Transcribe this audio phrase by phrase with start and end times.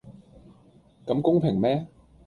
[1.05, 1.85] 咁公平咩?